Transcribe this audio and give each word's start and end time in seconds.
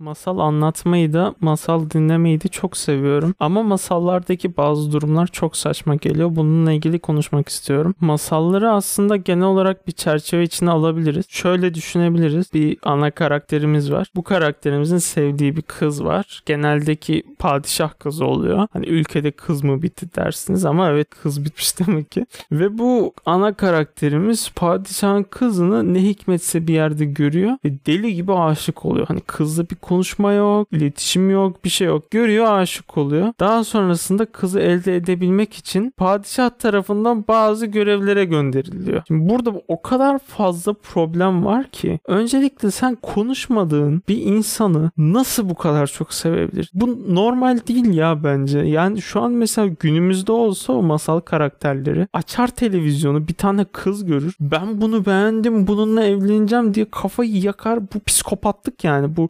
Masal 0.00 0.38
anlatmayı 0.38 1.12
da 1.12 1.34
masal 1.40 1.90
dinlemeyi 1.90 2.40
de 2.40 2.48
çok 2.48 2.76
seviyorum. 2.76 3.34
Ama 3.40 3.62
masallardaki 3.62 4.56
bazı 4.56 4.92
durumlar 4.92 5.26
çok 5.26 5.56
saçma 5.56 5.94
geliyor. 5.94 6.36
Bununla 6.36 6.72
ilgili 6.72 6.98
konuşmak 6.98 7.48
istiyorum. 7.48 7.94
Masalları 8.00 8.70
aslında 8.70 9.16
genel 9.16 9.44
olarak 9.44 9.86
bir 9.86 9.92
çerçeve 9.92 10.42
içine 10.42 10.70
alabiliriz. 10.70 11.24
Şöyle 11.28 11.74
düşünebiliriz. 11.74 12.54
Bir 12.54 12.78
ana 12.82 13.10
karakterimiz 13.10 13.92
var. 13.92 14.08
Bu 14.14 14.22
karakterimizin 14.22 14.98
sevdiği 14.98 15.56
bir 15.56 15.62
kız 15.62 16.04
var. 16.04 16.42
Geneldeki 16.46 17.22
padişah 17.38 17.90
kızı 17.98 18.26
oluyor. 18.26 18.66
Hani 18.72 18.86
ülkede 18.86 19.30
kız 19.30 19.64
mı 19.64 19.82
bitti 19.82 20.14
dersiniz 20.16 20.64
ama 20.64 20.90
evet 20.90 21.10
kız 21.10 21.44
bitmiş 21.44 21.78
demek 21.86 22.10
ki. 22.10 22.26
Ve 22.52 22.78
bu 22.78 23.14
ana 23.26 23.54
karakterimiz 23.54 24.50
padişahın 24.56 25.22
kızını 25.22 25.94
ne 25.94 26.02
hikmetse 26.02 26.66
bir 26.66 26.74
yerde 26.74 27.04
görüyor 27.04 27.52
ve 27.64 27.86
deli 27.86 28.14
gibi 28.14 28.32
aşık 28.32 28.84
oluyor. 28.84 29.06
Hani 29.06 29.20
kızla 29.20 29.70
bir 29.70 29.76
konuşma 29.90 30.32
yok, 30.32 30.68
iletişim 30.72 31.30
yok, 31.30 31.64
bir 31.64 31.68
şey 31.68 31.86
yok. 31.86 32.10
Görüyor, 32.10 32.46
aşık 32.52 32.98
oluyor. 32.98 33.32
Daha 33.40 33.64
sonrasında 33.64 34.24
kızı 34.24 34.60
elde 34.60 34.96
edebilmek 34.96 35.54
için 35.54 35.90
padişah 35.96 36.50
tarafından 36.50 37.24
bazı 37.28 37.66
görevlere 37.66 38.24
gönderiliyor. 38.24 39.02
Şimdi 39.06 39.28
burada 39.28 39.52
o 39.68 39.82
kadar 39.82 40.18
fazla 40.18 40.72
problem 40.72 41.44
var 41.44 41.70
ki 41.70 42.00
öncelikle 42.06 42.70
sen 42.70 42.94
konuşmadığın 43.02 44.02
bir 44.08 44.16
insanı 44.16 44.90
nasıl 44.96 45.48
bu 45.48 45.54
kadar 45.54 45.86
çok 45.86 46.14
sevebilir? 46.14 46.70
Bu 46.74 47.14
normal 47.14 47.58
değil 47.68 47.94
ya 47.94 48.24
bence. 48.24 48.58
Yani 48.58 49.02
şu 49.02 49.20
an 49.20 49.32
mesela 49.32 49.68
günümüzde 49.80 50.32
olsa 50.32 50.72
o 50.72 50.82
masal 50.82 51.20
karakterleri 51.20 52.08
açar 52.12 52.48
televizyonu 52.48 53.28
bir 53.28 53.34
tane 53.34 53.64
kız 53.64 54.04
görür. 54.04 54.36
Ben 54.40 54.80
bunu 54.80 55.06
beğendim 55.06 55.66
bununla 55.66 56.04
evleneceğim 56.04 56.74
diye 56.74 56.86
kafayı 56.90 57.40
yakar. 57.42 57.80
Bu 57.94 58.00
psikopatlık 58.06 58.84
yani. 58.84 59.16
Bu 59.16 59.28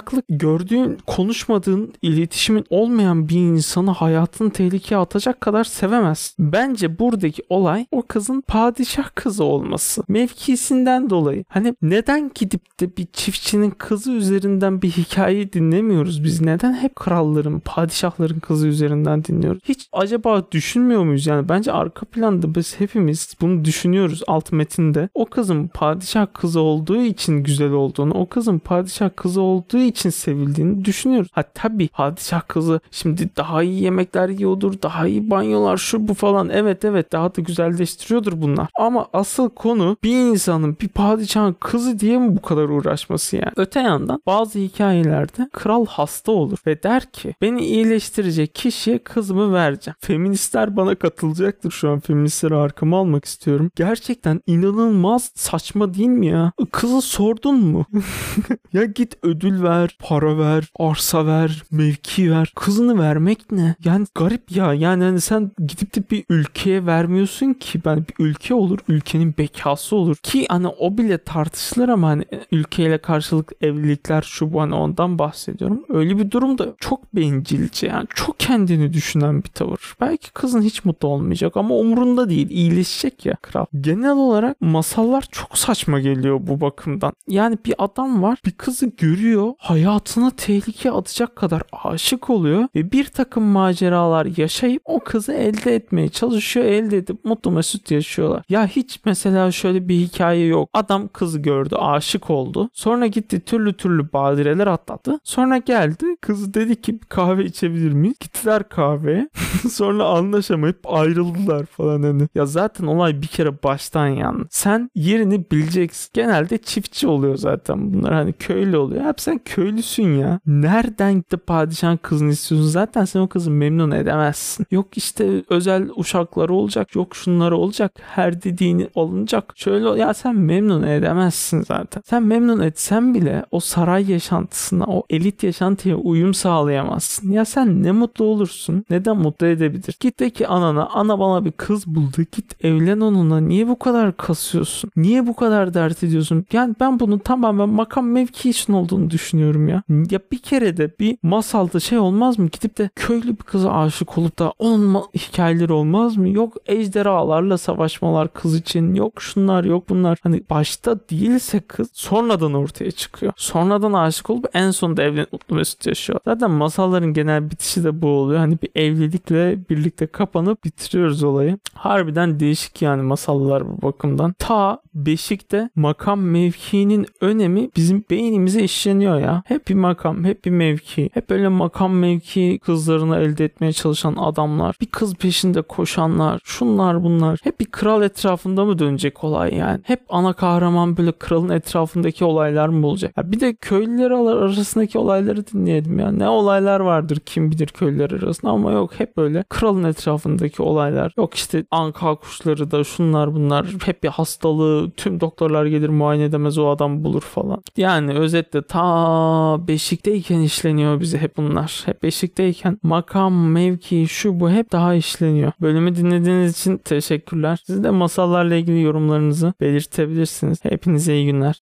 paranoyaklık. 0.00 0.24
Gördüğün, 0.28 0.98
konuşmadığın, 1.06 1.92
iletişimin 2.02 2.64
olmayan 2.70 3.28
bir 3.28 3.36
insanı 3.36 3.90
hayatını 3.90 4.50
tehlikeye 4.50 5.00
atacak 5.00 5.40
kadar 5.40 5.64
sevemez. 5.64 6.34
Bence 6.38 6.98
buradaki 6.98 7.42
olay 7.48 7.86
o 7.90 8.02
kızın 8.02 8.40
padişah 8.40 9.10
kızı 9.14 9.44
olması. 9.44 10.02
Mevkisinden 10.08 11.10
dolayı. 11.10 11.44
Hani 11.48 11.74
neden 11.82 12.30
gidip 12.34 12.80
de 12.80 12.96
bir 12.96 13.06
çiftçinin 13.12 13.70
kızı 13.70 14.12
üzerinden 14.12 14.82
bir 14.82 14.90
hikaye 14.90 15.52
dinlemiyoruz 15.52 16.24
biz? 16.24 16.40
Neden 16.40 16.74
hep 16.74 16.96
kralların, 16.96 17.60
padişahların 17.60 18.40
kızı 18.40 18.68
üzerinden 18.68 19.24
dinliyoruz? 19.24 19.60
Hiç 19.64 19.88
acaba 19.92 20.52
düşünmüyor 20.52 21.04
muyuz? 21.04 21.26
Yani 21.26 21.48
bence 21.48 21.72
arka 21.72 22.06
planda 22.06 22.54
biz 22.54 22.80
hepimiz 22.80 23.34
bunu 23.40 23.64
düşünüyoruz 23.64 24.22
alt 24.26 24.52
metinde. 24.52 25.08
O 25.14 25.26
kızın 25.26 25.68
padişah 25.68 26.26
kızı 26.32 26.60
olduğu 26.60 27.02
için 27.02 27.42
güzel 27.42 27.72
olduğunu, 27.72 28.14
o 28.14 28.28
kızın 28.28 28.58
padişah 28.58 29.10
kızı 29.16 29.40
olduğu 29.40 29.89
için 29.90 30.10
sevildiğini 30.10 30.84
düşünüyoruz. 30.84 31.28
Ha 31.32 31.42
tabii 31.42 31.88
padişah 31.88 32.48
kızı 32.48 32.80
şimdi 32.90 33.28
daha 33.36 33.62
iyi 33.62 33.82
yemekler 33.82 34.28
yiyordur, 34.28 34.74
daha 34.82 35.06
iyi 35.06 35.30
banyolar 35.30 35.76
şu 35.76 36.08
bu 36.08 36.14
falan. 36.14 36.48
Evet 36.48 36.84
evet 36.84 37.12
daha 37.12 37.36
da 37.36 37.40
güzelleştiriyordur 37.40 38.40
bunlar. 38.42 38.68
Ama 38.74 39.06
asıl 39.12 39.48
konu 39.48 39.96
bir 40.02 40.16
insanın 40.16 40.76
bir 40.80 40.88
padişahın 40.88 41.56
kızı 41.60 42.00
diye 42.00 42.18
mi 42.18 42.36
bu 42.36 42.42
kadar 42.42 42.68
uğraşması 42.68 43.36
yani? 43.36 43.52
Öte 43.56 43.80
yandan 43.80 44.22
bazı 44.26 44.58
hikayelerde 44.58 45.48
kral 45.52 45.86
hasta 45.86 46.32
olur 46.32 46.58
ve 46.66 46.82
der 46.82 47.12
ki 47.12 47.34
beni 47.42 47.64
iyileştirecek 47.64 48.54
kişiye 48.54 48.98
kızımı 48.98 49.52
vereceğim. 49.52 49.96
Feministler 50.00 50.76
bana 50.76 50.94
katılacaktır 50.94 51.70
şu 51.70 51.90
an. 51.90 52.00
Feministleri 52.00 52.54
arkama 52.54 52.98
almak 52.98 53.24
istiyorum. 53.24 53.70
Gerçekten 53.76 54.40
inanılmaz 54.46 55.32
saçma 55.34 55.94
değil 55.94 56.08
mi 56.08 56.26
ya? 56.26 56.52
Kızı 56.70 57.00
sordun 57.00 57.56
mu? 57.56 57.86
ya 58.72 58.84
git 58.84 59.18
ödül 59.22 59.62
ver, 59.62 59.79
para 59.98 60.38
ver, 60.38 60.68
arsa 60.78 61.26
ver, 61.26 61.62
mevki 61.70 62.32
ver. 62.32 62.52
Kızını 62.56 62.98
vermek 62.98 63.52
ne? 63.52 63.74
Yani 63.84 64.06
garip 64.14 64.52
ya. 64.52 64.74
Yani 64.74 65.04
hani 65.04 65.20
sen 65.20 65.50
gidip 65.66 65.94
de 65.94 66.10
bir 66.10 66.24
ülkeye 66.28 66.86
vermiyorsun 66.86 67.52
ki. 67.52 67.84
Ben 67.84 67.98
bir 67.98 68.24
ülke 68.24 68.54
olur, 68.54 68.78
ülkenin 68.88 69.34
bekası 69.38 69.96
olur. 69.96 70.16
Ki 70.16 70.46
hani 70.48 70.68
o 70.68 70.98
bile 70.98 71.18
tartışılır 71.18 71.88
ama 71.88 72.08
hani 72.08 72.24
ülkeyle 72.52 72.98
karşılık 72.98 73.52
evlilikler 73.60 74.22
şu 74.22 74.52
bu 74.52 74.60
hani 74.60 74.74
ondan 74.74 75.18
bahsediyorum. 75.18 75.84
Öyle 75.88 76.18
bir 76.18 76.30
durumda 76.30 76.74
çok 76.78 77.14
bencilce 77.14 77.86
yani 77.86 78.06
çok 78.14 78.40
kendini 78.40 78.92
düşünen 78.92 79.44
bir 79.44 79.48
tavır. 79.48 79.94
Belki 80.00 80.32
kızın 80.32 80.62
hiç 80.62 80.84
mutlu 80.84 81.08
olmayacak 81.08 81.56
ama 81.56 81.74
umurunda 81.74 82.28
değil. 82.30 82.50
iyileşecek 82.50 83.26
ya 83.26 83.34
kral. 83.34 83.66
Genel 83.80 84.16
olarak 84.16 84.60
masallar 84.60 85.24
çok 85.30 85.58
saçma 85.58 86.00
geliyor 86.00 86.40
bu 86.42 86.60
bakımdan. 86.60 87.12
Yani 87.28 87.58
bir 87.66 87.74
adam 87.78 88.22
var 88.22 88.38
bir 88.44 88.50
kızı 88.50 88.86
görüyor 88.86 89.52
hayatına 89.70 90.30
tehlike 90.30 90.90
atacak 90.90 91.36
kadar 91.36 91.62
aşık 91.72 92.30
oluyor 92.30 92.68
ve 92.74 92.92
bir 92.92 93.04
takım 93.04 93.44
maceralar 93.44 94.26
yaşayıp 94.36 94.82
o 94.84 95.00
kızı 95.00 95.32
elde 95.32 95.74
etmeye 95.74 96.08
çalışıyor. 96.08 96.66
Elde 96.66 96.96
edip 96.96 97.24
mutlu 97.24 97.50
mesut 97.50 97.90
yaşıyorlar. 97.90 98.42
Ya 98.48 98.66
hiç 98.66 99.00
mesela 99.04 99.52
şöyle 99.52 99.88
bir 99.88 99.94
hikaye 99.94 100.46
yok. 100.46 100.68
Adam 100.72 101.08
kızı 101.08 101.38
gördü 101.38 101.74
aşık 101.76 102.30
oldu. 102.30 102.70
Sonra 102.72 103.06
gitti 103.06 103.40
türlü 103.40 103.72
türlü 103.72 104.12
badireler 104.12 104.66
atlattı. 104.66 105.18
Sonra 105.24 105.58
geldi 105.58 106.09
kızı 106.20 106.54
dedi 106.54 106.80
ki 106.80 106.98
kahve 107.08 107.44
içebilir 107.44 107.92
miyiz? 107.92 108.16
Gittiler 108.20 108.68
kahveye. 108.68 109.28
Sonra 109.70 110.04
anlaşamayıp 110.04 110.78
ayrıldılar 110.84 111.66
falan 111.66 112.02
hani. 112.02 112.28
Ya 112.34 112.46
zaten 112.46 112.86
olay 112.86 113.22
bir 113.22 113.26
kere 113.26 113.62
baştan 113.62 114.06
yandı. 114.06 114.46
Sen 114.50 114.90
yerini 114.94 115.50
bileceksin. 115.50 116.10
Genelde 116.14 116.58
çiftçi 116.58 117.06
oluyor 117.06 117.36
zaten 117.36 117.94
bunlar. 117.94 118.14
Hani 118.14 118.32
köylü 118.32 118.76
oluyor. 118.76 119.04
Hep 119.04 119.20
sen 119.20 119.40
köylüsün 119.44 120.18
ya. 120.18 120.40
Nereden 120.46 121.14
gitti 121.14 121.36
padişahın 121.36 121.96
kızını 121.96 122.32
istiyorsun? 122.32 122.68
Zaten 122.68 123.04
sen 123.04 123.20
o 123.20 123.28
kızı 123.28 123.50
memnun 123.50 123.90
edemezsin. 123.90 124.66
Yok 124.70 124.96
işte 124.96 125.42
özel 125.48 125.88
uşakları 125.96 126.54
olacak. 126.54 126.94
Yok 126.94 127.16
şunları 127.16 127.56
olacak. 127.56 127.92
Her 128.06 128.42
dediğini 128.42 128.88
olunacak. 128.94 129.52
Şöyle 129.56 130.00
ya 130.00 130.14
sen 130.14 130.36
memnun 130.36 130.82
edemezsin 130.82 131.62
zaten. 131.62 132.02
Sen 132.06 132.22
memnun 132.22 132.60
etsen 132.60 133.14
bile 133.14 133.44
o 133.50 133.60
saray 133.60 134.10
yaşantısına, 134.10 134.84
o 134.84 135.02
elit 135.10 135.42
yaşantıya 135.42 135.96
uyum 136.10 136.34
sağlayamazsın. 136.34 137.32
Ya 137.32 137.44
sen 137.44 137.82
ne 137.82 137.92
mutlu 137.92 138.24
olursun. 138.24 138.84
Neden 138.90 139.16
mutlu 139.16 139.46
edebilir? 139.46 139.96
Git 140.00 140.20
de 140.20 140.30
ki 140.30 140.48
anana 140.48 140.86
ana 140.86 141.18
bana 141.18 141.44
bir 141.44 141.52
kız 141.52 141.86
buldu. 141.86 142.16
Git 142.32 142.64
evlen 142.64 143.00
onunla. 143.00 143.40
Niye 143.40 143.68
bu 143.68 143.78
kadar 143.78 144.16
kasıyorsun? 144.16 144.90
Niye 144.96 145.26
bu 145.26 145.36
kadar 145.36 145.74
dert 145.74 146.02
ediyorsun? 146.02 146.44
Yani 146.52 146.74
ben 146.80 147.00
bunu 147.00 147.18
tamamen 147.18 147.68
makam 147.68 148.06
mevki 148.10 148.50
için 148.50 148.72
olduğunu 148.72 149.10
düşünüyorum 149.10 149.68
ya. 149.68 149.82
Ya 150.10 150.20
bir 150.32 150.38
kere 150.38 150.76
de 150.76 150.90
bir 151.00 151.18
masalda 151.22 151.80
şey 151.80 151.98
olmaz 151.98 152.38
mı? 152.38 152.48
Gidip 152.48 152.78
de 152.78 152.90
köylü 152.96 153.28
bir 153.28 153.42
kıza 153.44 153.72
aşık 153.72 154.18
olup 154.18 154.38
da 154.38 154.52
onun 154.58 155.02
hikayeleri 155.16 155.72
olmaz 155.72 156.16
mı? 156.16 156.28
Yok 156.28 156.56
ejderhalarla 156.66 157.58
savaşmalar 157.58 158.32
kız 158.32 158.54
için. 158.54 158.94
Yok 158.94 159.22
şunlar 159.22 159.64
yok 159.64 159.88
bunlar. 159.88 160.18
Hani 160.22 160.42
başta 160.50 160.98
değilse 161.10 161.60
kız 161.60 161.90
sonradan 161.92 162.54
ortaya 162.54 162.90
çıkıyor. 162.90 163.32
Sonradan 163.36 163.92
aşık 163.92 164.30
olup 164.30 164.46
en 164.54 164.70
sonunda 164.70 165.02
evlenip 165.02 165.32
mutlu 165.32 165.56
mesut 165.56 165.86
yaşıyor. 165.86 165.99
Zaten 166.24 166.50
masalların 166.50 167.12
genel 167.12 167.50
bitişi 167.50 167.84
de 167.84 168.02
bu 168.02 168.08
oluyor. 168.08 168.40
Hani 168.40 168.58
bir 168.62 168.70
evlilikle 168.74 169.58
birlikte 169.70 170.06
kapanıp 170.06 170.64
bitiriyoruz 170.64 171.22
olayı. 171.22 171.58
Harbiden 171.74 172.40
değişik 172.40 172.82
yani 172.82 173.02
masallar 173.02 173.68
bu 173.68 173.82
bakımdan. 173.82 174.34
Ta 174.38 174.82
Beşik'te 174.94 175.70
makam 175.76 176.20
mevkinin 176.20 177.06
önemi 177.20 177.70
bizim 177.76 178.04
beynimize 178.10 178.62
işleniyor 178.62 179.20
ya. 179.20 179.42
Hep 179.46 179.68
bir 179.68 179.74
makam, 179.74 180.24
hep 180.24 180.44
bir 180.44 180.50
mevki. 180.50 181.10
Hep 181.14 181.30
böyle 181.30 181.48
makam 181.48 181.94
mevki 181.94 182.58
kızlarını 182.62 183.16
elde 183.16 183.44
etmeye 183.44 183.72
çalışan 183.72 184.14
adamlar. 184.16 184.76
Bir 184.80 184.86
kız 184.86 185.14
peşinde 185.14 185.62
koşanlar. 185.62 186.40
Şunlar 186.44 187.02
bunlar. 187.02 187.38
Hep 187.42 187.60
bir 187.60 187.64
kral 187.64 188.02
etrafında 188.02 188.64
mı 188.64 188.78
dönecek 188.78 189.24
olay 189.24 189.54
yani? 189.54 189.80
Hep 189.84 190.00
ana 190.08 190.32
kahraman 190.32 190.96
böyle 190.96 191.12
kralın 191.12 191.48
etrafındaki 191.48 192.24
olaylar 192.24 192.68
mı 192.68 192.86
olacak? 192.86 193.12
Ya 193.16 193.32
bir 193.32 193.40
de 193.40 193.54
köylüler 193.54 194.10
arasındaki 194.10 194.98
olayları 194.98 195.46
dinleyelim 195.46 195.98
ya. 195.98 196.12
Ne 196.12 196.28
olaylar 196.28 196.80
vardır 196.80 197.18
kim 197.26 197.50
bilir 197.50 197.66
köylüler 197.66 198.10
arasında 198.10 198.50
ama 198.50 198.72
yok 198.72 198.90
hep 199.00 199.16
böyle 199.16 199.44
kralın 199.48 199.84
etrafındaki 199.84 200.62
olaylar. 200.62 201.12
Yok 201.18 201.34
işte 201.34 201.64
anka 201.70 202.14
kuşları 202.14 202.70
da 202.70 202.84
şunlar 202.84 203.34
bunlar. 203.34 203.66
Hep 203.84 204.02
bir 204.02 204.08
hastalığı 204.08 204.89
tüm 204.90 205.20
doktorlar 205.20 205.66
gelir 205.66 205.88
muayene 205.88 206.24
edemez 206.24 206.58
o 206.58 206.68
adam 206.68 207.04
bulur 207.04 207.20
falan. 207.20 207.62
Yani 207.76 208.12
özetle 208.12 208.62
ta 208.62 209.58
beşikteyken 209.68 210.40
işleniyor 210.40 211.00
bize 211.00 211.18
hep 211.18 211.36
bunlar. 211.36 211.82
Hep 211.86 212.02
beşikteyken 212.02 212.78
makam, 212.82 213.50
mevki, 213.50 214.08
şu 214.08 214.40
bu 214.40 214.50
hep 214.50 214.72
daha 214.72 214.94
işleniyor. 214.94 215.52
Bölümü 215.60 215.96
dinlediğiniz 215.96 216.58
için 216.58 216.76
teşekkürler. 216.76 217.62
Siz 217.66 217.84
de 217.84 217.90
masallarla 217.90 218.54
ilgili 218.54 218.82
yorumlarınızı 218.82 219.52
belirtebilirsiniz. 219.60 220.64
Hepinize 220.64 221.14
iyi 221.14 221.26
günler. 221.26 221.56